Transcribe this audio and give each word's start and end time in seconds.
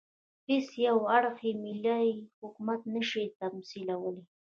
هېڅ 0.49 0.67
یو 0.87 0.97
اړخ 1.17 1.35
یې 1.47 1.53
ملي 1.63 2.07
حکومت 2.39 2.81
نه 2.93 3.01
شي 3.09 3.25
تمثیلولای. 3.39 4.25